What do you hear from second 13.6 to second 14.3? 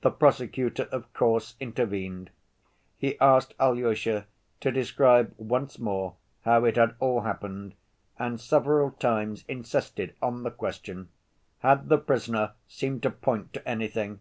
anything?